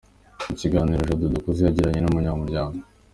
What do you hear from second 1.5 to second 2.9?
yagiranye na Umuryango.